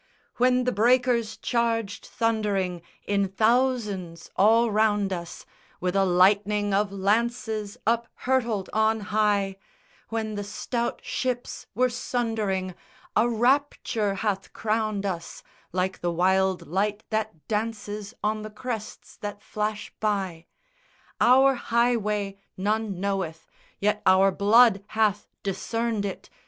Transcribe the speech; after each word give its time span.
When 0.37 0.63
the 0.63 0.71
breakers 0.71 1.37
charged 1.37 2.07
thundering 2.07 2.81
In 3.05 3.27
thousands 3.27 4.31
all 4.35 4.71
round 4.71 5.13
us 5.13 5.45
With 5.79 5.95
a 5.95 6.03
lightning 6.05 6.73
of 6.73 6.91
lances 6.91 7.77
Up 7.85 8.07
hurtled 8.25 8.67
on 8.73 8.99
high, 9.13 9.57
When 10.09 10.33
the 10.33 10.43
stout 10.43 11.01
ships 11.03 11.67
were 11.75 11.87
sundering 11.91 12.73
A 13.15 13.29
rapture 13.29 14.15
hath 14.15 14.53
crowned 14.53 15.05
us 15.05 15.43
Like 15.71 16.01
the 16.01 16.11
wild 16.11 16.65
light 16.67 17.03
that 17.11 17.47
dances 17.47 18.15
On 18.23 18.41
the 18.41 18.49
crests 18.49 19.17
that 19.17 19.43
flash 19.43 19.93
by. 19.99 20.47
_Our 21.21 21.55
highway 21.55 22.39
none 22.57 22.99
knoweth, 22.99 23.45
Yet 23.79 24.01
our 24.07 24.31
blood 24.31 24.83
hath 24.87 25.27
discerned 25.43 26.05
it! 26.05 26.31